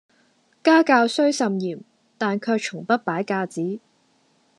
[0.63, 1.83] 家教雖甚嚴，
[2.17, 3.79] 但卻從不擺架子